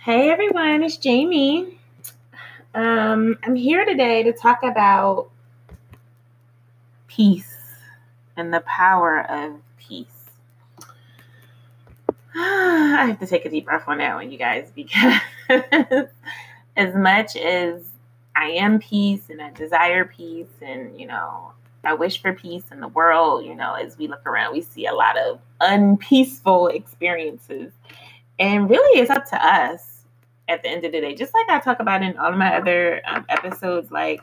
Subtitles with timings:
[0.00, 1.76] Hey everyone, it's Jamie.
[2.72, 5.28] Um, I'm here today to talk about
[7.08, 7.74] peace
[8.36, 10.30] and the power of peace.
[12.36, 15.20] I have to take a deep breath on that one, you guys, because
[16.76, 17.82] as much as
[18.36, 21.50] I am peace and I desire peace and, you know,
[21.82, 24.86] I wish for peace in the world, you know, as we look around, we see
[24.86, 27.72] a lot of unpeaceful experiences.
[28.38, 30.02] And really, it's up to us
[30.48, 32.56] at the end of the day, just like I talk about in all of my
[32.56, 34.22] other um, episodes, like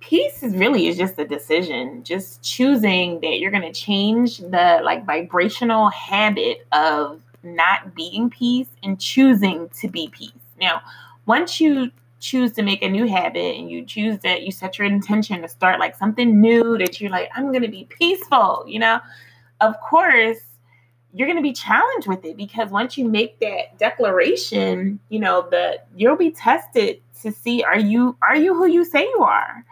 [0.00, 4.80] peace is really is just a decision, just choosing that you're going to change the
[4.82, 10.32] like vibrational habit of not being peace and choosing to be peace.
[10.60, 10.82] Now,
[11.26, 11.90] once you
[12.20, 15.48] choose to make a new habit and you choose that you set your intention to
[15.48, 19.00] start like something new that you're like I'm going to be peaceful, you know,
[19.60, 20.38] of course
[21.18, 25.48] you're going to be challenged with it because once you make that declaration, you know,
[25.50, 29.64] the you'll be tested to see are you are you who you say you are.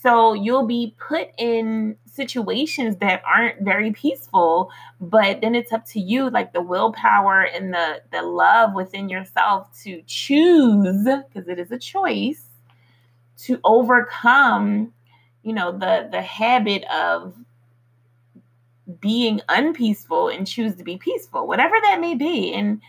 [0.00, 5.98] So you'll be put in situations that aren't very peaceful, but then it's up to
[5.98, 11.72] you like the willpower and the the love within yourself to choose because it is
[11.72, 12.44] a choice
[13.38, 14.92] to overcome,
[15.42, 17.34] you know, the the habit of
[19.00, 22.52] being unpeaceful and choose to be peaceful, whatever that may be.
[22.54, 22.80] And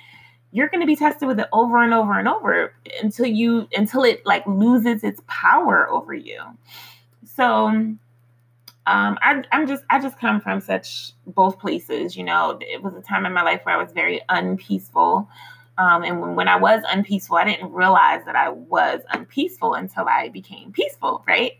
[0.51, 4.03] you're going to be tested with it over and over and over until you until
[4.03, 6.41] it like loses its power over you.
[7.25, 7.97] So um
[8.85, 12.15] I, I'm just I just come from such both places.
[12.15, 15.27] You know, it was a time in my life where I was very unpeaceful.
[15.79, 20.07] Um, and when, when I was unpeaceful, I didn't realize that I was unpeaceful until
[20.07, 21.53] I became peaceful, right?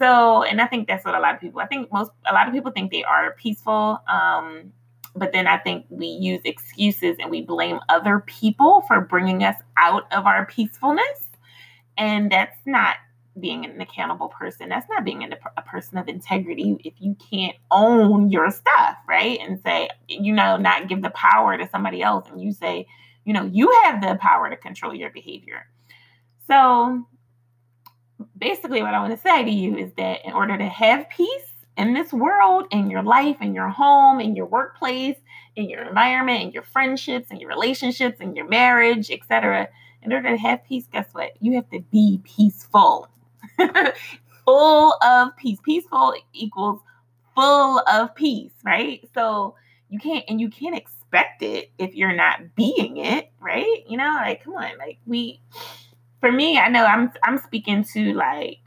[0.00, 2.48] So, and I think that's what a lot of people, I think most, a lot
[2.48, 4.00] of people think they are peaceful.
[4.10, 4.72] Um,
[5.14, 9.56] but then I think we use excuses and we blame other people for bringing us
[9.76, 11.28] out of our peacefulness.
[11.98, 12.96] And that's not
[13.38, 14.70] being an accountable person.
[14.70, 15.22] That's not being
[15.56, 19.38] a person of integrity if you can't own your stuff, right?
[19.40, 22.86] And say, you know, not give the power to somebody else and you say,
[23.26, 25.66] you know, you have the power to control your behavior.
[26.46, 27.06] So
[28.40, 31.28] basically what I want to say to you is that in order to have peace
[31.76, 35.16] in this world, in your life, in your home, in your workplace,
[35.56, 39.68] in your environment, in your friendships, in your relationships, in your marriage, etc.,
[40.02, 41.32] in order to have peace, guess what?
[41.40, 43.08] You have to be peaceful.
[44.44, 45.58] full of peace.
[45.64, 46.80] Peaceful equals
[47.34, 49.06] full of peace, right?
[49.14, 49.54] So
[49.88, 53.84] you can't and you can't expect it if you're not being it, right?
[53.88, 55.40] You know, like come on, like we
[56.20, 58.58] for me, I know I'm I'm speaking to like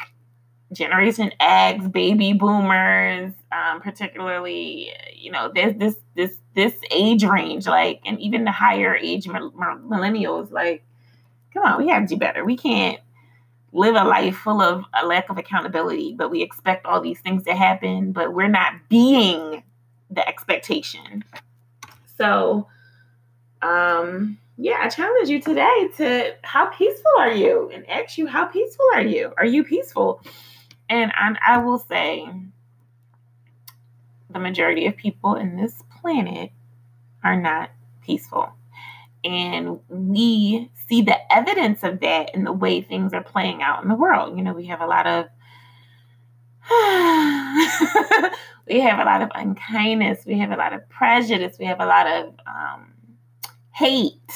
[0.74, 8.02] Generation X, baby boomers, um, particularly, you know, there's this this this age range, like,
[8.06, 10.84] and even the higher age millennials, like,
[11.54, 12.44] come on, we have to do better.
[12.44, 13.00] We can't
[13.72, 17.44] live a life full of a lack of accountability, but we expect all these things
[17.46, 19.64] to happen, but we're not being
[20.12, 21.24] the expectation.
[22.18, 22.68] So,
[23.64, 28.46] um, yeah, I challenge you today to how peaceful are you and ask you, how
[28.46, 29.34] peaceful are you?
[29.38, 30.22] Are you peaceful?
[30.90, 32.28] And I, I will say,
[34.30, 36.52] the majority of people in this planet
[37.24, 37.72] are not
[38.04, 38.52] peaceful.
[39.24, 43.90] And we see the evidence of that in the way things are playing out in
[43.90, 44.38] the world.
[44.38, 45.26] You know, we have a lot of
[48.68, 51.86] we have a lot of unkindness, we have a lot of prejudice, we have a
[51.86, 52.93] lot of um,
[53.74, 54.32] hate.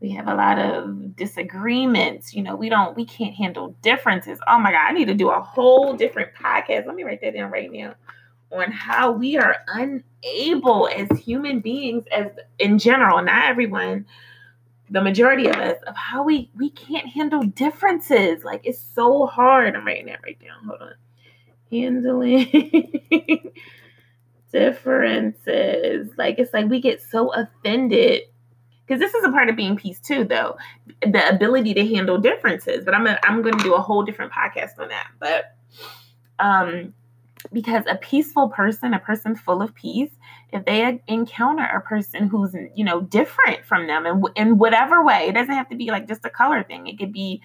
[0.00, 2.34] We have a lot of disagreements.
[2.34, 4.38] You know, we don't, we can't handle differences.
[4.46, 6.86] Oh my God, I need to do a whole different podcast.
[6.86, 7.94] Let me write that down right now
[8.52, 12.26] on how we are unable as human beings, as
[12.58, 14.06] in general, not everyone,
[14.90, 18.44] the majority of us, of how we we can't handle differences.
[18.44, 19.74] Like it's so hard.
[19.74, 20.64] I'm writing that right down.
[20.66, 20.94] Hold on.
[21.70, 23.00] Handling
[24.52, 26.10] differences.
[26.16, 28.22] Like it's like we get so offended
[28.86, 30.56] because this is a part of being peace too though.
[31.02, 34.32] The ability to handle differences but i'm gonna, i'm going to do a whole different
[34.32, 35.08] podcast on that.
[35.18, 35.54] But
[36.38, 36.94] um
[37.52, 40.10] because a peaceful person a person full of peace
[40.52, 45.26] if they encounter a person who's you know different from them in, in whatever way
[45.28, 46.86] it doesn't have to be like just a color thing.
[46.86, 47.42] It could be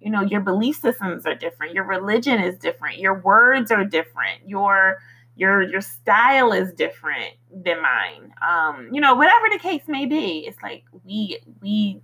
[0.00, 4.40] you know your belief systems are different your religion is different your words are different
[4.46, 4.98] your
[5.40, 8.32] your your style is different than mine.
[8.46, 12.02] Um you know whatever the case may be it's like we we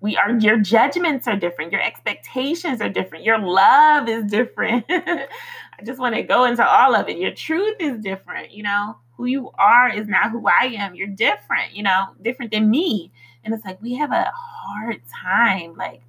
[0.00, 1.72] we are your judgments are different.
[1.72, 3.24] Your expectations are different.
[3.24, 4.84] Your love is different.
[4.88, 7.18] I just want to go into all of it.
[7.18, 8.96] Your truth is different you know?
[9.16, 10.94] Who you are is not who I am.
[10.94, 13.10] You're different, you know, different than me.
[13.42, 16.02] And it's like we have a hard time like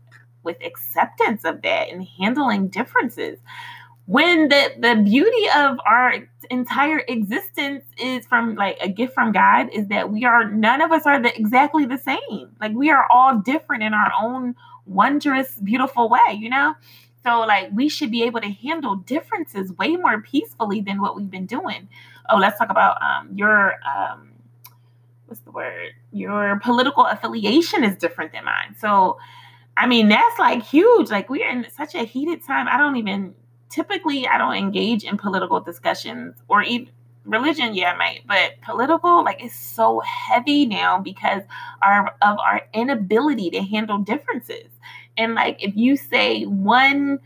[0.43, 3.39] with acceptance of that and handling differences.
[4.09, 6.15] When the the beauty of our
[6.49, 10.91] entire existence is from like a gift from God is that we are none of
[10.91, 12.49] us are the, exactly the same.
[12.59, 14.55] Like we are all different in our own
[14.87, 16.73] wondrous, beautiful way, you know?
[17.23, 21.29] So like we should be able to handle differences way more peacefully than what we've
[21.29, 21.87] been doing.
[22.29, 24.31] Oh, let's talk about um, your um,
[25.27, 25.91] what's the word?
[26.11, 28.75] Your political affiliation is different than mine.
[28.79, 29.19] So
[29.77, 31.11] I mean that's like huge.
[31.11, 32.67] Like we're in such a heated time.
[32.67, 33.35] I don't even
[33.69, 36.89] typically I don't engage in political discussions or even
[37.25, 41.43] religion yeah I might but political like it's so heavy now because
[41.81, 44.67] our of our inability to handle differences.
[45.17, 47.19] And like if you say one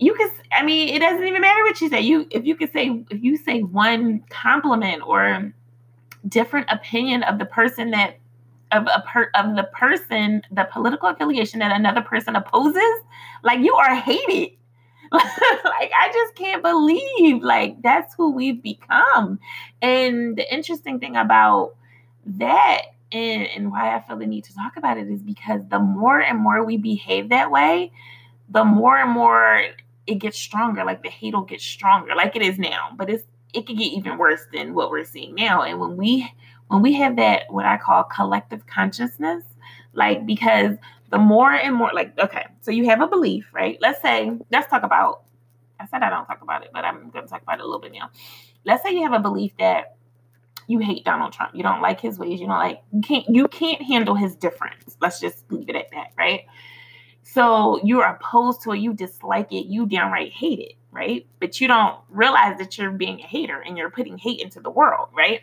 [0.00, 2.00] you can i mean it doesn't even matter what you say.
[2.00, 5.52] You if you could say if you say one compliment or
[6.26, 8.18] different opinion of the person that
[8.72, 12.82] of a per, of the person the political affiliation that another person opposes
[13.42, 14.56] like you are hated
[15.12, 19.38] like I just can't believe like that's who we've become.
[19.82, 21.74] And the interesting thing about
[22.26, 25.78] that and, and why I feel the need to talk about it is because the
[25.78, 27.92] more and more we behave that way,
[28.48, 29.64] the more and more
[30.06, 30.84] it gets stronger.
[30.84, 32.90] Like the hate will get stronger, like it is now.
[32.96, 35.62] But it's it can get even worse than what we're seeing now.
[35.62, 36.30] And when we
[36.68, 39.44] when we have that what I call collective consciousness,
[39.92, 40.76] like because
[41.14, 43.78] the more and more like okay, so you have a belief, right?
[43.80, 45.22] Let's say let's talk about
[45.78, 47.64] I said I don't talk about it, but I'm going to talk about it a
[47.64, 48.10] little bit now.
[48.64, 49.94] Let's say you have a belief that
[50.66, 51.54] you hate Donald Trump.
[51.54, 52.40] You don't like his ways.
[52.40, 54.96] You don't like you can't you can't handle his difference.
[55.00, 56.46] Let's just leave it at that, right?
[57.22, 61.24] So you're opposed to it, you dislike it, you downright hate it, right?
[61.38, 64.70] But you don't realize that you're being a hater and you're putting hate into the
[64.70, 65.42] world, right?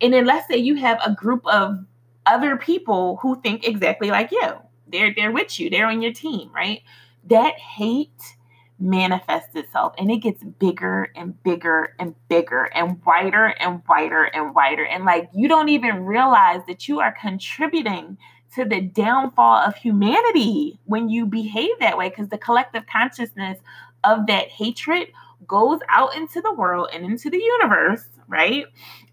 [0.00, 1.84] And then let's say you have a group of
[2.24, 4.54] other people who think exactly like you.
[4.92, 6.82] They're they're with you, they're on your team, right?
[7.28, 8.36] That hate
[8.78, 14.54] manifests itself and it gets bigger and bigger and bigger and wider and wider and
[14.54, 14.84] wider.
[14.84, 18.18] And like you don't even realize that you are contributing
[18.54, 23.58] to the downfall of humanity when you behave that way because the collective consciousness
[24.04, 25.08] of that hatred
[25.46, 28.66] goes out into the world and into the universe, right?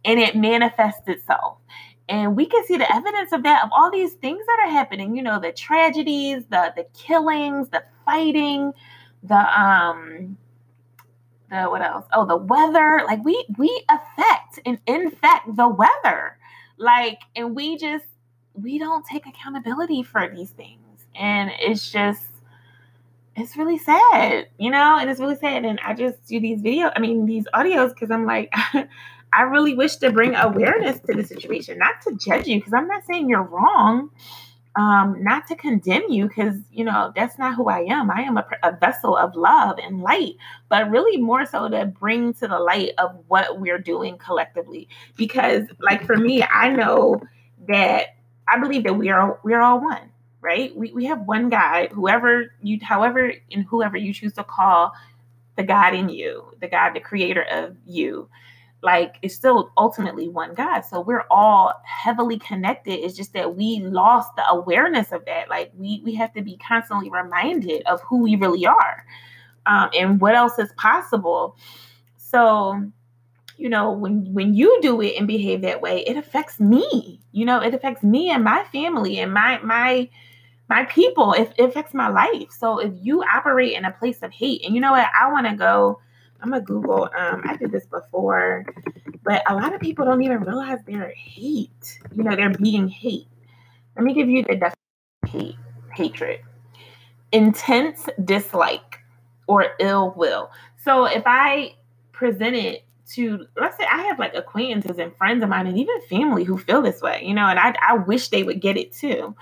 [0.03, 1.57] And it manifests itself.
[2.09, 5.15] And we can see the evidence of that of all these things that are happening,
[5.15, 8.73] you know, the tragedies, the the killings, the fighting,
[9.23, 10.35] the um
[11.51, 12.05] the what else?
[12.11, 13.01] Oh, the weather.
[13.05, 16.37] Like we we affect and infect the weather.
[16.77, 18.05] Like, and we just
[18.53, 21.05] we don't take accountability for these things.
[21.15, 22.25] And it's just
[23.35, 25.63] it's really sad, you know, and it's really sad.
[25.63, 28.53] And I just do these video, I mean these audios because I'm like
[29.31, 32.87] I really wish to bring awareness to the situation, not to judge you, because I'm
[32.87, 34.09] not saying you're wrong
[34.75, 38.11] um, not to condemn you because you know that's not who I am.
[38.11, 40.35] I am a, a, vessel of love and light,
[40.69, 44.87] but really more so to bring to the light of what we're doing collectively.
[45.17, 47.21] Because, like for me, I know
[47.67, 48.15] that
[48.47, 50.73] I believe that we are we're all one, right?
[50.75, 54.93] We we have one God, whoever you, however, and whoever you choose to call
[55.57, 58.29] the God in you, the God, the Creator of you
[58.81, 60.81] like it's still ultimately one God.
[60.81, 62.93] So we're all heavily connected.
[62.93, 65.49] It's just that we lost the awareness of that.
[65.49, 69.05] Like we we have to be constantly reminded of who we really are
[69.65, 71.57] um, and what else is possible.
[72.17, 72.89] So
[73.59, 77.45] you know when when you do it and behave that way it affects me you
[77.45, 80.09] know it affects me and my family and my my
[80.69, 84.31] my people it, it affects my life so if you operate in a place of
[84.31, 85.99] hate and you know what i want to go
[86.41, 87.09] I'm gonna Google.
[87.17, 88.65] Um, I did this before,
[89.23, 91.99] but a lot of people don't even realize they're hate.
[92.15, 93.27] You know, they're being hate.
[93.95, 94.75] Let me give you the definition
[95.27, 95.55] hate,
[95.93, 96.39] hatred.
[97.31, 98.99] Intense dislike
[99.47, 100.49] or ill will.
[100.83, 101.75] So if I
[102.11, 105.99] present it to let's say I have like acquaintances and friends of mine and even
[106.01, 108.93] family who feel this way, you know, and I I wish they would get it
[108.93, 109.35] too.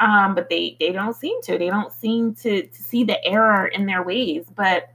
[0.00, 1.58] Um, but they they don't seem to.
[1.58, 4.44] They don't seem to, to see the error in their ways.
[4.56, 4.90] But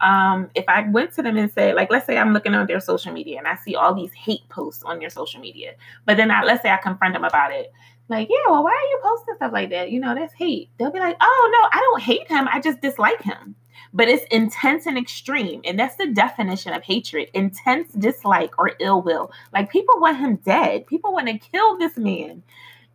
[0.00, 2.80] um, if I went to them and said, like, let's say I'm looking on their
[2.80, 5.74] social media and I see all these hate posts on your social media,
[6.06, 7.72] but then I, let's say I confront them about it,
[8.10, 9.92] like, yeah, well, why are you posting stuff like that?
[9.92, 10.70] You know, that's hate.
[10.76, 12.48] They'll be like, oh, no, I don't hate him.
[12.52, 13.54] I just dislike him.
[13.92, 15.60] But it's intense and extreme.
[15.64, 19.30] And that's the definition of hatred intense dislike or ill will.
[19.52, 22.42] Like, people want him dead, people want to kill this man.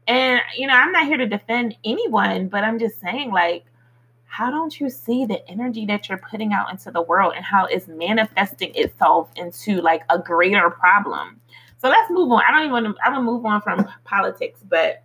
[0.06, 3.66] And, you know, I'm not here to defend anyone, but I'm just saying, like,
[4.36, 7.64] how don't you see the energy that you're putting out into the world and how
[7.66, 11.40] it's manifesting itself into like a greater problem?
[11.78, 12.42] So let's move on.
[12.46, 15.04] I don't even want to, I'm gonna move on from politics, but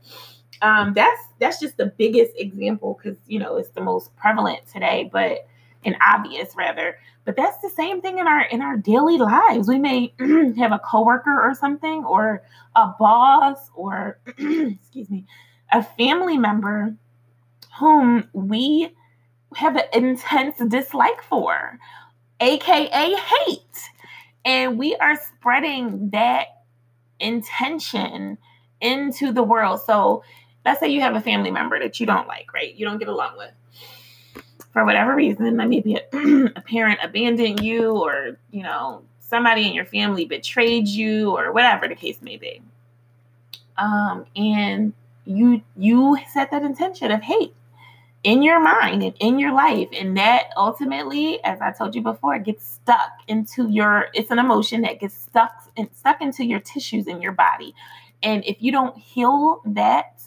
[0.63, 5.09] um, that's that's just the biggest example because you know it's the most prevalent today,
[5.13, 5.47] but
[5.85, 6.99] and obvious rather.
[7.25, 9.69] But that's the same thing in our in our daily lives.
[9.69, 10.13] We may
[10.59, 12.43] have a coworker or something, or
[12.75, 15.25] a boss, or excuse me,
[15.73, 16.97] a family member
[17.79, 18.93] whom we
[19.57, 21.79] have an intense dislike for,
[22.41, 23.91] aka hate.
[24.45, 26.47] And we are spreading that
[27.19, 28.39] intention
[28.81, 29.83] into the world.
[29.83, 30.25] So
[30.65, 32.75] let's say you have a family member that you don't like, right?
[32.75, 33.51] You don't get along with.
[34.73, 36.03] For whatever reason, maybe a,
[36.57, 41.89] a parent abandoned you or, you know, somebody in your family betrayed you or whatever
[41.89, 42.63] the case may be.
[43.77, 44.93] Um, and
[45.25, 47.55] you you set that intention of hate
[48.23, 52.39] in your mind and in your life and that ultimately as i told you before
[52.39, 57.07] gets stuck into your it's an emotion that gets stuck and stuck into your tissues
[57.07, 57.75] in your body.
[58.23, 60.23] And if you don't heal that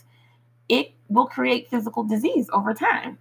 [0.70, 3.18] it will create physical disease over time.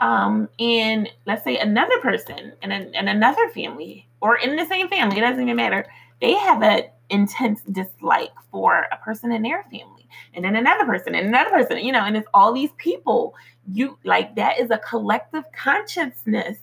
[0.00, 5.18] Um, and let's say another person and, and another family or in the same family
[5.18, 5.86] it doesn't even matter
[6.20, 9.97] they have an intense dislike for a person in their family
[10.34, 13.34] and then another person and another person you know and it's all these people.
[13.72, 16.58] You like that is a collective consciousness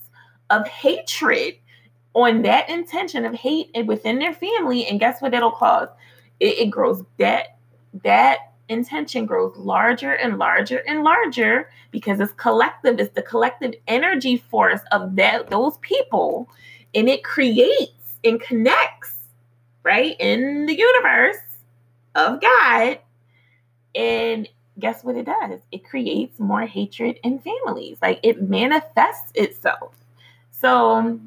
[0.50, 1.56] of hatred
[2.14, 4.88] on that intention of hate within their family.
[4.88, 5.90] And guess what it'll cause?
[6.40, 7.58] It, it grows that
[8.04, 14.38] that intention grows larger and larger and larger because it's collective it's the collective energy
[14.38, 16.50] force of that those people.
[16.96, 17.92] And it creates
[18.24, 19.14] and connects
[19.84, 21.38] right in the universe
[22.16, 23.00] of god
[23.96, 24.48] and
[24.80, 25.60] guess what it does?
[25.72, 27.98] It creates more hatred in families.
[28.02, 29.94] Like it manifests itself.
[30.52, 31.20] So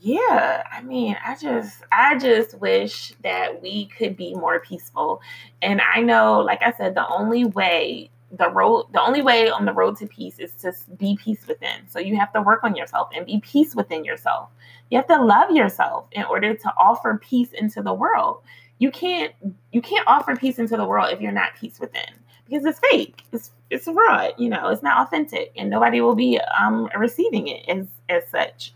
[0.00, 5.20] yeah, I mean, I just I just wish that we could be more peaceful.
[5.60, 9.66] And I know, like I said, the only way the road the only way on
[9.66, 11.86] the road to peace is to be peace within.
[11.88, 14.48] So you have to work on yourself and be peace within yourself.
[14.90, 18.42] You have to love yourself in order to offer peace into the world
[18.78, 19.32] you can't
[19.70, 22.02] you can't offer peace into the world if you're not peace within
[22.46, 26.40] because it's fake it's it's fraud you know it's not authentic and nobody will be
[26.58, 28.72] um receiving it as as such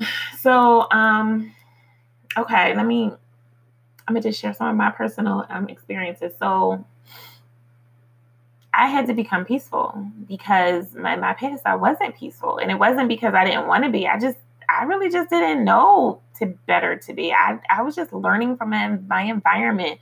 [0.40, 1.54] so um
[2.36, 3.04] okay let me
[4.06, 6.84] i'm gonna just share some of my personal um, experiences so
[8.78, 12.58] I had to become peaceful because my, my past I wasn't peaceful.
[12.58, 14.06] And it wasn't because I didn't want to be.
[14.06, 14.36] I just
[14.68, 17.32] I really just didn't know to better to be.
[17.32, 20.00] I, I was just learning from my, my environment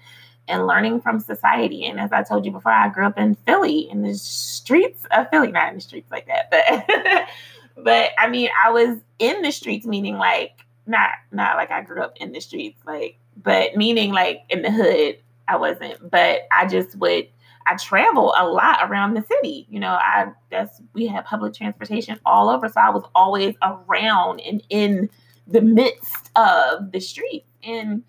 [0.48, 1.86] and learning from society.
[1.86, 5.28] And as I told you before, I grew up in Philly, in the streets of
[5.30, 7.28] Philly, not in the streets like that, but
[7.84, 12.02] but I mean, I was in the streets, meaning like not not like I grew
[12.02, 15.18] up in the streets, like but meaning like in the hood.
[15.46, 17.28] I wasn't, but I just would
[17.66, 19.66] I travel a lot around the city.
[19.70, 24.40] You know, I that's we have public transportation all over, so I was always around
[24.40, 25.08] and in
[25.46, 27.44] the midst of the street.
[27.62, 28.02] And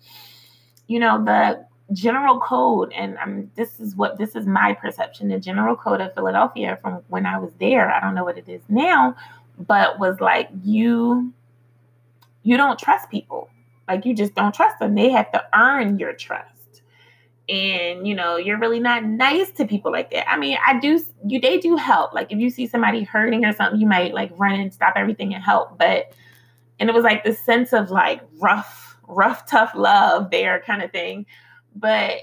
[0.88, 5.28] you know, the general code, and I'm this is what this is my perception.
[5.28, 8.48] The general code of Philadelphia from when I was there, I don't know what it
[8.48, 9.16] is now,
[9.58, 11.32] but was like you
[12.42, 13.48] you don't trust people.
[13.88, 14.94] Like you just don't trust them.
[14.94, 16.55] They have to earn your trust
[17.48, 20.28] and you know you're really not nice to people like that.
[20.30, 22.12] I mean i do you they do help.
[22.12, 25.34] Like if you see somebody hurting or something you might like run and stop everything
[25.34, 25.78] and help.
[25.78, 26.12] But
[26.78, 30.90] and it was like this sense of like rough rough tough love there kind of
[30.90, 31.26] thing.
[31.74, 32.20] But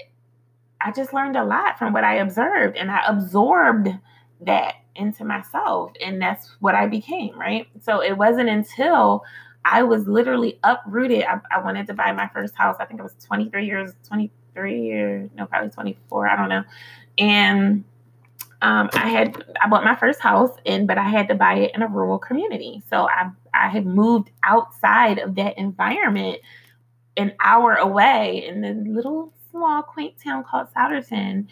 [0.80, 3.88] i just learned a lot from what i observed and i absorbed
[4.40, 7.66] that into myself and that's what i became right?
[7.80, 9.24] So it wasn't until
[9.64, 13.04] i was literally uprooted I, I wanted to buy my first house i think I
[13.04, 16.28] was 23 years 20 23 or no, probably 24.
[16.28, 16.64] I don't know.
[17.18, 17.84] And
[18.62, 21.72] um, I had I bought my first house in, but I had to buy it
[21.74, 22.82] in a rural community.
[22.88, 26.38] So I I had moved outside of that environment,
[27.16, 31.46] an hour away in the little small quaint town called Souderton,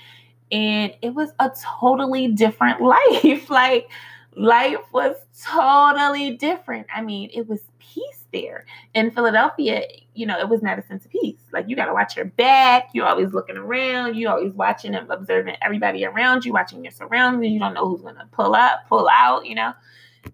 [0.51, 2.81] and it was a totally different
[3.21, 3.51] life.
[3.51, 3.91] like
[4.37, 6.87] life was totally different.
[6.95, 8.65] I mean, it was peace there.
[8.95, 9.83] In Philadelphia,
[10.15, 11.41] you know, it was not a sense of peace.
[11.53, 12.91] Like you got to watch your back.
[12.93, 14.17] You're always looking around.
[14.17, 17.53] You're always watching and observing everybody around you, watching your surroundings.
[17.53, 19.73] You don't know who's to pull up, pull out, you know.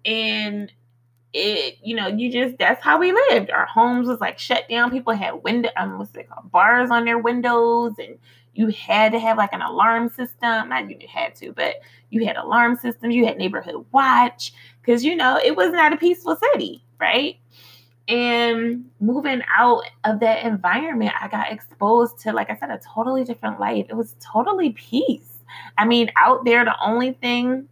[0.04, 0.72] And
[1.32, 3.50] it, you know, you just that's how we lived.
[3.50, 4.90] Our homes was like shut down.
[4.90, 8.18] People had window, um, what's it called, bars on their windows, and
[8.54, 10.68] you had to have like an alarm system.
[10.68, 11.76] Not you had to, but
[12.10, 13.14] you had alarm systems.
[13.14, 17.36] You had neighborhood watch because you know it was not a peaceful city, right?
[18.08, 23.22] And moving out of that environment, I got exposed to, like I said, a totally
[23.22, 23.86] different life.
[23.90, 25.28] It was totally peace.
[25.76, 27.68] I mean, out there, the only thing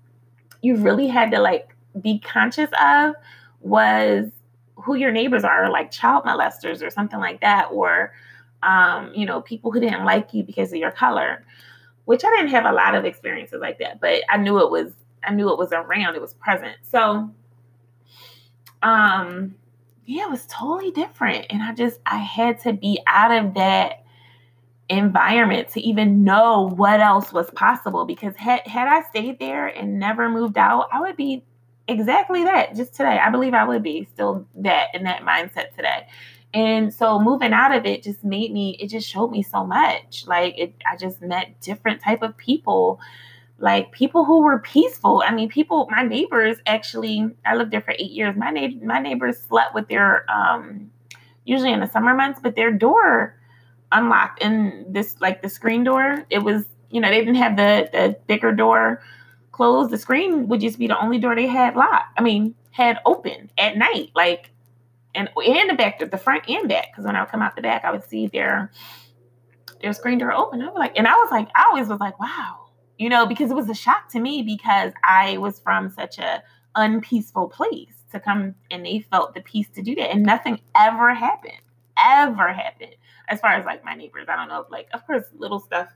[0.60, 3.14] you really had to like be conscious of
[3.60, 4.30] was
[4.76, 8.12] who your neighbors are, like child molesters or something like that, or
[8.66, 11.44] um, you know, people who didn't like you because of your color.
[12.04, 14.92] Which I didn't have a lot of experiences like that, but I knew it was
[15.24, 16.76] I knew it was around, it was present.
[16.82, 17.30] So
[18.82, 19.54] um
[20.04, 21.46] yeah, it was totally different.
[21.50, 24.04] And I just I had to be out of that
[24.88, 29.98] environment to even know what else was possible because had had I stayed there and
[29.98, 31.42] never moved out, I would be
[31.88, 33.18] exactly that just today.
[33.18, 36.06] I believe I would be still that in that mindset today.
[36.56, 40.24] And so moving out of it just made me, it just showed me so much.
[40.26, 42.98] Like it, I just met different type of people,
[43.58, 45.22] like people who were peaceful.
[45.26, 48.34] I mean, people, my neighbors actually, I lived there for eight years.
[48.38, 50.90] My neighbor, my neighbors slept with their, um,
[51.44, 53.38] usually in the summer months, but their door
[53.92, 57.90] unlocked and this, like the screen door, it was, you know, they didn't have the,
[57.92, 59.02] the bigger door
[59.52, 62.18] closed, the screen would just be the only door they had locked.
[62.18, 64.52] I mean, had open at night, like,
[65.16, 66.88] and and the back, the front and back.
[66.92, 68.70] Because when I would come out the back, I would see their
[69.80, 70.62] their screen door open.
[70.62, 72.66] I was like, and I was like, I always was like, wow,
[72.98, 76.42] you know, because it was a shock to me because I was from such a
[76.74, 81.14] unpeaceful place to come and they felt the peace to do that, and nothing ever
[81.14, 81.60] happened,
[81.98, 82.94] ever happened.
[83.28, 85.88] As far as like my neighbors, I don't know, if, like of course little stuff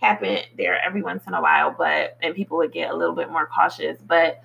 [0.00, 3.30] happened there every once in a while, but and people would get a little bit
[3.30, 3.96] more cautious.
[4.04, 4.42] But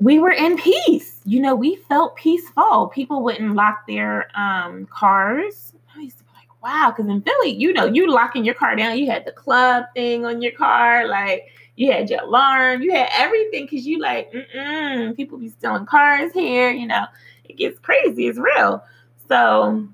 [0.00, 1.20] we were in peace.
[1.24, 2.88] You know, we felt peaceful.
[2.88, 5.74] People wouldn't lock their um, cars.
[5.96, 8.76] I used to be like, wow, because in Philly, you know, you locking your car
[8.76, 12.92] down, you had the club thing on your car, like you had your alarm, you
[12.92, 17.06] had everything because you like, mm people be stealing cars here, you know,
[17.44, 18.82] it gets crazy, it's real.
[19.28, 19.88] So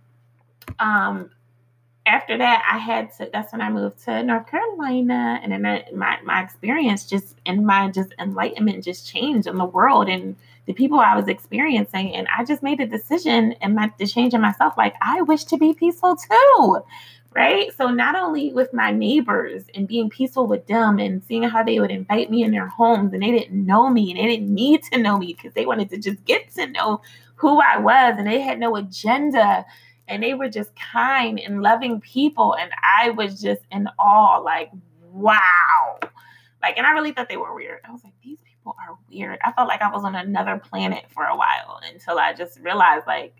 [0.78, 1.30] um
[2.06, 3.30] after that, I had to.
[3.32, 7.90] That's when I moved to North Carolina, and then my my experience just and my
[7.90, 10.36] just enlightenment just changed in the world and
[10.66, 14.34] the people I was experiencing, and I just made a decision and my the change
[14.34, 14.74] in myself.
[14.76, 16.82] Like I wish to be peaceful too,
[17.32, 17.74] right?
[17.74, 21.80] So not only with my neighbors and being peaceful with them and seeing how they
[21.80, 24.82] would invite me in their homes, and they didn't know me and they didn't need
[24.92, 27.00] to know me because they wanted to just get to know
[27.36, 29.64] who I was, and they had no agenda
[30.08, 34.70] and they were just kind and loving people and i was just in awe like
[35.14, 35.98] wow.
[36.62, 37.80] Like and i really thought they were weird.
[37.84, 39.38] I was like these people are weird.
[39.44, 43.06] I felt like i was on another planet for a while until i just realized
[43.06, 43.34] like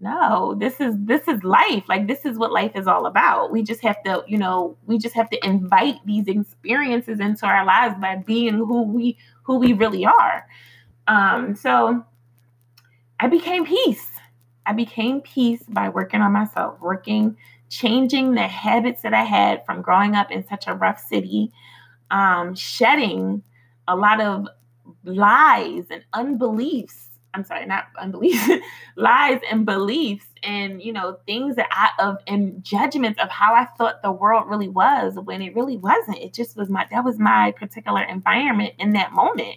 [0.00, 1.84] no this is this is life.
[1.88, 3.50] Like this is what life is all about.
[3.50, 7.64] We just have to you know we just have to invite these experiences into our
[7.64, 10.46] lives by being who we who we really are.
[11.06, 12.04] Um so
[13.20, 14.08] i became peace
[14.68, 17.38] I became peace by working on myself, working,
[17.70, 21.50] changing the habits that I had from growing up in such a rough city,
[22.10, 23.42] um, shedding
[23.88, 24.46] a lot of
[25.04, 27.06] lies and unbeliefs.
[27.32, 28.46] I'm sorry, not unbeliefs,
[28.96, 33.64] lies and beliefs, and you know things that I of and judgments of how I
[33.64, 36.18] thought the world really was when it really wasn't.
[36.18, 39.56] It just was my that was my particular environment in that moment.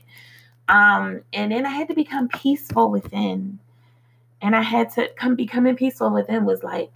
[0.69, 3.59] Um, and then I had to become peaceful within
[4.41, 6.91] and I had to come becoming peaceful within was like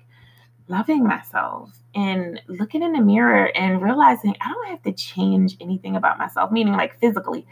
[0.67, 5.95] loving myself and looking in the mirror and realizing I don't have to change anything
[5.95, 7.45] about myself, meaning like physically.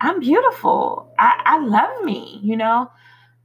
[0.00, 1.12] I'm beautiful.
[1.18, 2.90] I, I love me, you know.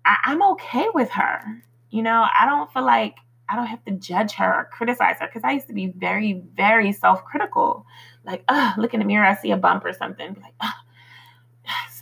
[0.05, 1.41] I, I'm okay with her.
[1.89, 3.15] You know, I don't feel like
[3.47, 6.43] I don't have to judge her or criticize her because I used to be very,
[6.55, 7.86] very self-critical.
[8.25, 10.36] Like, oh, look in the mirror, I see a bump or something.
[10.41, 10.71] Like, oh,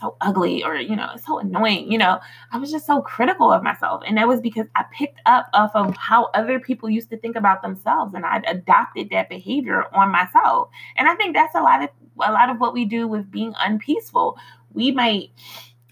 [0.04, 2.20] so ugly or you know it's so annoying you know
[2.52, 4.02] i was just so critical of myself.
[4.06, 7.36] And that was because i picked up off of how other people used to think
[7.36, 10.68] about themselves and i adopted that behavior on myself.
[10.96, 11.90] And i think that's a lot of
[12.20, 14.38] a lot of what we do with being unpeaceful.
[14.72, 15.30] We might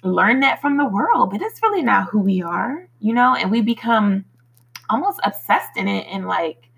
[0.04, 3.50] learn that from the world but it's really not who we are you know and
[3.50, 4.24] we become
[4.90, 6.68] almost obsessed in it and like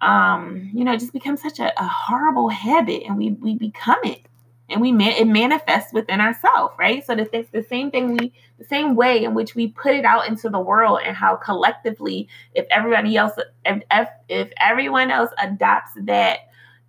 [0.00, 3.98] um you know it just become such a, a horrible habit and we we become
[4.04, 4.26] it
[4.72, 7.04] and we man- it manifests within ourselves, right?
[7.04, 10.04] So the, th- the same thing we the same way in which we put it
[10.04, 13.32] out into the world and how collectively if everybody else
[13.64, 16.40] if if, if everyone else adopts that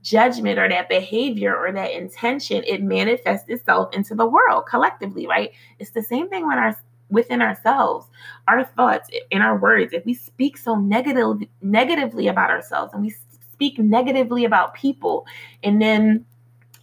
[0.04, 5.52] judgment or that behavior or that intention, it manifests itself into the world collectively, right?
[5.80, 6.78] It's the same thing when our
[7.10, 8.08] within ourselves,
[8.48, 9.93] our thoughts in our words.
[9.93, 13.13] If we speak so negative, negatively about ourselves and we
[13.52, 15.26] speak negatively about people,
[15.63, 16.26] and then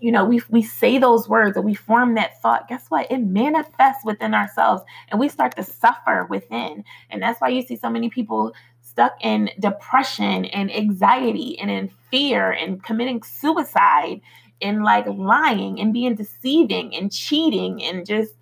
[0.01, 3.11] you know, we we say those words and we form that thought, guess what?
[3.11, 6.85] It manifests within ourselves and we start to suffer within.
[7.11, 11.91] And that's why you see so many people stuck in depression and anxiety and in
[12.11, 14.21] fear and committing suicide
[14.61, 18.35] and like lying and being deceiving and cheating and just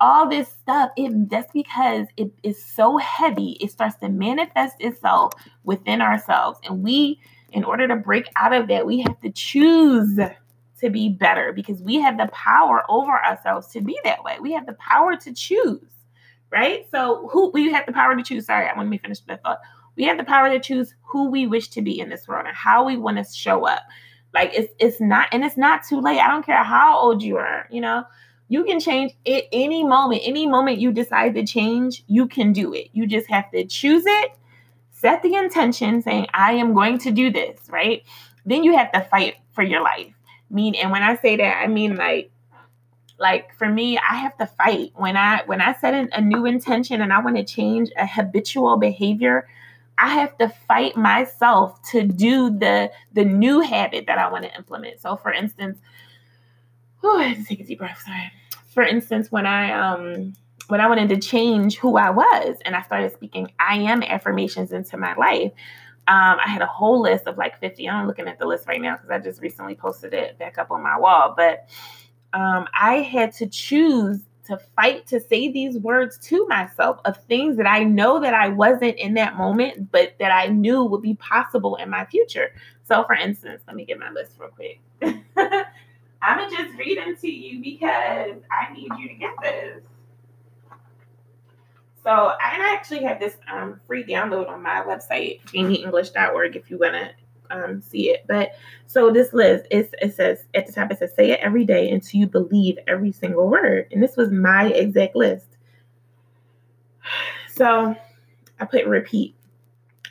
[0.00, 5.32] all this stuff it that's because it is so heavy it starts to manifest itself
[5.62, 7.18] within ourselves and we
[7.52, 10.18] in order to break out of that we have to choose
[10.84, 14.52] to be better because we have the power over ourselves to be that way we
[14.52, 15.80] have the power to choose
[16.50, 19.42] right so who we have the power to choose sorry i want to finish that
[19.42, 19.58] thought
[19.96, 22.56] we have the power to choose who we wish to be in this world and
[22.56, 23.82] how we want to show up.
[24.32, 26.18] Like it's it's not and it's not too late.
[26.18, 28.04] I don't care how old you are, you know.
[28.48, 30.22] You can change it any moment.
[30.24, 32.88] Any moment you decide to change, you can do it.
[32.92, 34.32] You just have to choose it,
[34.90, 38.02] set the intention saying I am going to do this, right?
[38.44, 40.12] Then you have to fight for your life.
[40.54, 42.30] Mean and when I say that, I mean like
[43.16, 47.00] like for me i have to fight when i when i set a new intention
[47.00, 49.46] and i want to change a habitual behavior
[49.98, 54.54] I have to fight myself to do the the new habit that I want to
[54.56, 55.00] implement.
[55.00, 55.78] So for instance,
[57.02, 58.02] oh, I had to take a deep breath.
[58.04, 58.32] Sorry.
[58.72, 60.34] For instance, when I um
[60.68, 64.72] when I wanted to change who I was and I started speaking I am affirmations
[64.72, 65.52] into my life,
[66.06, 67.88] um, I had a whole list of like 50.
[67.88, 70.70] I'm looking at the list right now because I just recently posted it back up
[70.70, 71.34] on my wall.
[71.36, 71.68] But
[72.34, 77.56] um, I had to choose to fight to say these words to myself of things
[77.56, 81.14] that I know that I wasn't in that moment, but that I knew would be
[81.14, 82.52] possible in my future.
[82.86, 84.80] So, for instance, let me get my list real quick.
[86.22, 89.82] I'm gonna just read them to you because I need you to get this.
[92.04, 96.78] So, and I actually have this um, free download on my website, jamieenglish.org, if you
[96.78, 97.12] wanna
[97.50, 98.24] um, see it.
[98.28, 98.52] But
[98.86, 101.90] so this list is it says at the top it says say it every day
[101.90, 103.88] until you believe every single word.
[103.90, 105.46] And this was my exact list.
[107.56, 107.94] So
[108.58, 109.36] I put repeat.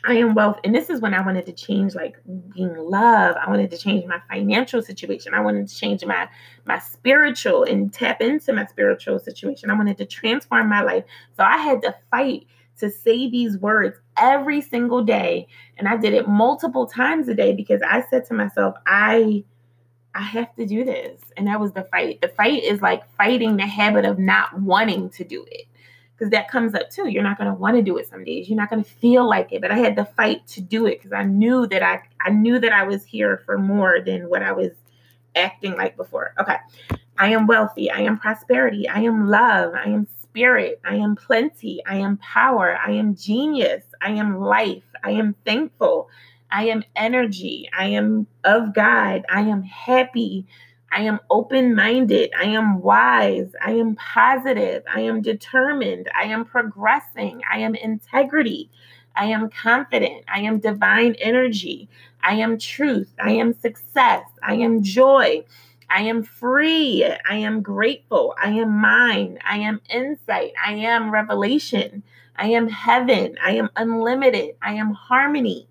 [0.06, 0.60] I am wealth.
[0.64, 2.16] And this is when I wanted to change like
[2.54, 3.36] being love.
[3.36, 5.34] I wanted to change my financial situation.
[5.34, 6.28] I wanted to change my
[6.66, 9.70] my spiritual and tap into my spiritual situation.
[9.70, 11.04] I wanted to transform my life.
[11.36, 12.46] So I had to fight
[12.78, 15.46] to say these words every single day
[15.78, 19.42] and i did it multiple times a day because i said to myself i
[20.14, 23.56] i have to do this and that was the fight the fight is like fighting
[23.56, 25.66] the habit of not wanting to do it
[26.16, 28.48] because that comes up too you're not going to want to do it some days
[28.48, 30.98] you're not going to feel like it but i had to fight to do it
[30.98, 34.42] because i knew that i i knew that i was here for more than what
[34.42, 34.70] i was
[35.36, 36.56] acting like before okay
[37.18, 40.80] i am wealthy i am prosperity i am love i am spirit.
[40.84, 41.80] I am plenty.
[41.86, 42.76] I am power.
[42.76, 43.84] I am genius.
[44.02, 44.82] I am life.
[45.04, 46.08] I am thankful.
[46.50, 47.70] I am energy.
[47.76, 49.24] I am of God.
[49.30, 50.46] I am happy.
[50.94, 52.32] I am open minded.
[52.40, 53.52] I am wise.
[53.62, 54.84] I am positive.
[54.94, 56.08] I am determined.
[56.18, 57.42] I am progressing.
[57.52, 58.70] I am integrity.
[59.16, 60.24] I am confident.
[60.28, 61.90] I am divine energy.
[62.22, 63.12] I am truth.
[63.20, 64.24] I am success.
[64.42, 65.44] I am joy.
[65.90, 67.04] I am free.
[67.04, 68.34] I am grateful.
[68.42, 69.40] I am mine.
[69.48, 70.52] I am insight.
[70.64, 72.04] I am revelation.
[72.36, 73.36] I am heaven.
[73.44, 74.56] I am unlimited.
[74.62, 75.68] I am harmony.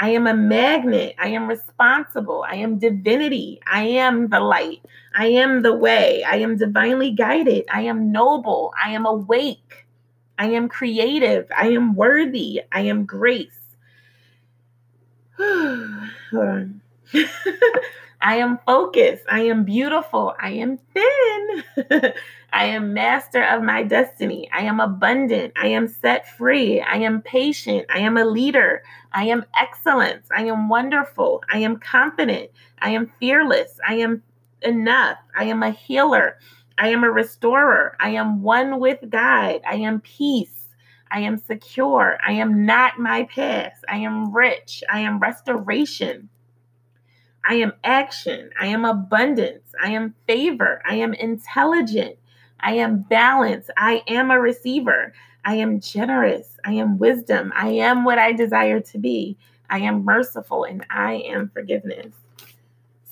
[0.00, 1.14] I am a magnet.
[1.18, 2.44] I am responsible.
[2.48, 3.60] I am divinity.
[3.66, 4.82] I am the light.
[5.14, 6.24] I am the way.
[6.24, 7.64] I am divinely guided.
[7.72, 8.72] I am noble.
[8.82, 9.86] I am awake.
[10.38, 11.46] I am creative.
[11.56, 12.62] I am worthy.
[12.72, 13.76] I am grace.
[15.38, 16.80] Hold on.
[18.24, 19.24] I am focused.
[19.30, 20.34] I am beautiful.
[20.40, 22.12] I am thin.
[22.54, 24.48] I am master of my destiny.
[24.50, 25.52] I am abundant.
[25.60, 26.80] I am set free.
[26.80, 27.86] I am patient.
[27.94, 28.82] I am a leader.
[29.12, 30.26] I am excellence.
[30.34, 31.42] I am wonderful.
[31.52, 32.50] I am confident.
[32.80, 33.78] I am fearless.
[33.86, 34.22] I am
[34.62, 35.18] enough.
[35.36, 36.38] I am a healer.
[36.78, 37.94] I am a restorer.
[38.00, 39.60] I am one with God.
[39.68, 40.68] I am peace.
[41.12, 42.16] I am secure.
[42.26, 43.84] I am not my past.
[43.86, 44.82] I am rich.
[44.90, 46.30] I am restoration.
[47.48, 48.50] I am action.
[48.60, 49.74] I am abundance.
[49.82, 50.82] I am favor.
[50.88, 52.16] I am intelligent.
[52.60, 53.68] I am balance.
[53.76, 55.12] I am a receiver.
[55.44, 56.56] I am generous.
[56.64, 57.52] I am wisdom.
[57.54, 59.36] I am what I desire to be.
[59.70, 62.14] I am merciful and I am forgiveness.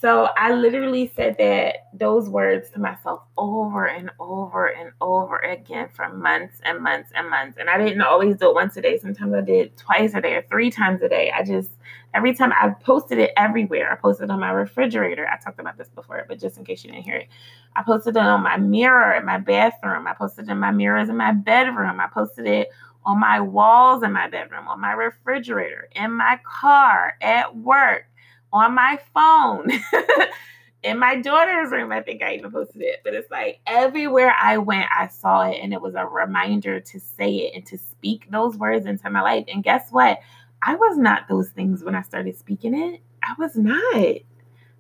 [0.03, 5.91] So I literally said that those words to myself over and over and over again
[5.95, 7.57] for months and months and months.
[7.57, 8.99] And I didn't always do it once a day.
[8.99, 11.31] Sometimes I did twice a day or three times a day.
[11.31, 11.71] I just
[12.15, 13.93] every time I posted it everywhere.
[13.93, 15.29] I posted on my refrigerator.
[15.29, 17.29] I talked about this before, but just in case you didn't hear it,
[17.77, 20.09] I posted it on my mirror in my bathroom.
[20.09, 22.01] I posted it in my mirrors in my bedroom.
[22.01, 22.71] I posted it
[23.05, 28.07] on my walls in my bedroom, on my refrigerator, in my car, at work
[28.53, 29.71] on my phone.
[30.83, 33.01] in my daughter's room, I think I even posted it.
[33.05, 37.01] But it's like everywhere I went, I saw it, and it was a reminder to
[37.01, 39.45] say it and to speak those words into my life.
[39.49, 40.19] And guess what?
[40.63, 43.01] I was not those things when I started speaking it.
[43.23, 44.17] I was not.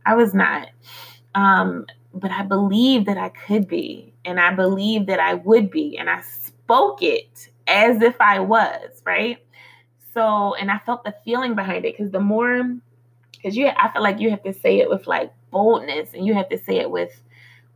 [0.07, 0.69] I was not.
[1.35, 5.97] Um, but I believed that I could be, and I believed that I would be,
[5.99, 9.39] and I spoke it as if I was, right?
[10.13, 12.63] So, and I felt the feeling behind it because the more
[13.43, 16.35] because you I feel like you have to say it with like boldness and you
[16.35, 17.21] have to say it with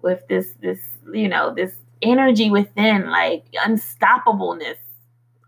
[0.03, 0.81] with this this
[1.13, 4.77] you know this energy within like unstoppableness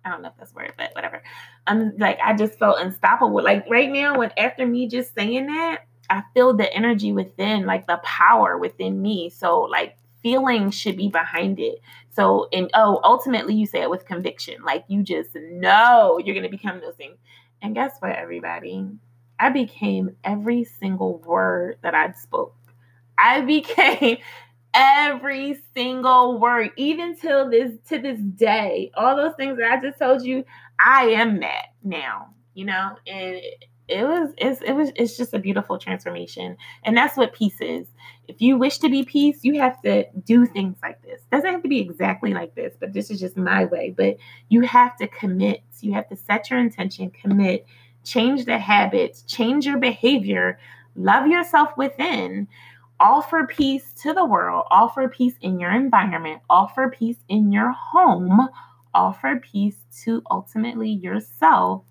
[0.04, 1.22] I don't know if that's word, but whatever.
[1.66, 3.42] I'm like, I just felt unstoppable.
[3.42, 7.86] Like right now, when after me just saying that, I feel the energy within, like
[7.86, 9.28] the power within me.
[9.28, 11.80] So like feeling should be behind it.
[12.10, 14.62] So and oh, ultimately you say it with conviction.
[14.64, 17.18] Like you just know you're gonna become those things.
[17.60, 18.86] And guess what, everybody?
[19.40, 22.54] I became every single word that I spoke.
[23.16, 24.18] I became
[24.74, 28.90] every single word, even till this to this day.
[28.94, 30.44] All those things that I just told you,
[30.78, 32.28] I am that now.
[32.54, 36.96] You know, and it, it was it's it was it's just a beautiful transformation, and
[36.96, 37.86] that's what peace is.
[38.26, 41.22] If you wish to be peace, you have to do things like this.
[41.32, 43.94] Doesn't have to be exactly like this, but this is just my way.
[43.96, 44.16] But
[44.50, 45.62] you have to commit.
[45.80, 47.64] You have to set your intention, commit,
[48.04, 50.58] change the habits, change your behavior,
[50.96, 52.48] love yourself within,
[53.00, 58.48] offer peace to the world, offer peace in your environment, offer peace in your home,
[58.94, 61.84] offer peace to ultimately yourself.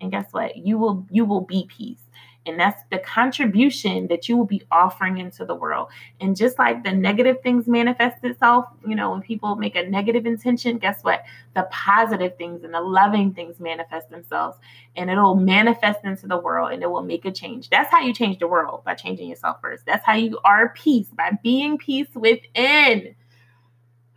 [0.00, 0.56] And guess what?
[0.56, 2.07] You will you will be peace.
[2.48, 5.88] And that's the contribution that you will be offering into the world.
[6.20, 10.24] And just like the negative things manifest itself, you know, when people make a negative
[10.24, 11.24] intention, guess what?
[11.54, 14.56] The positive things and the loving things manifest themselves.
[14.96, 17.68] And it'll manifest into the world and it will make a change.
[17.68, 19.84] That's how you change the world by changing yourself first.
[19.84, 23.14] That's how you are peace by being peace within.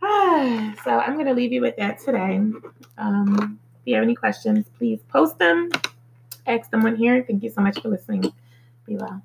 [0.00, 2.40] so I'm going to leave you with that today.
[2.96, 5.70] Um, if you have any questions, please post them
[6.46, 7.24] ask someone here.
[7.26, 8.32] Thank you so much for listening.
[8.86, 9.22] Be well.